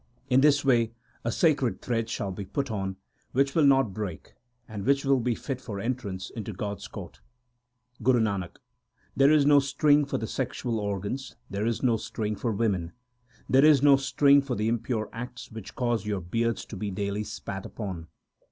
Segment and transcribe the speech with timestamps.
[0.31, 2.95] In this way a sacred thread shall be put on,
[3.33, 4.33] which will not break,
[4.67, 7.21] and which will be fit for entrance into God s court.
[8.01, 8.55] Guru Nanak
[9.15, 12.93] There is no string for the sexual organs, there is no string for women;
[13.47, 17.23] There is no string for the impure acts which cause your beards to be daily
[17.23, 18.07] spat upon.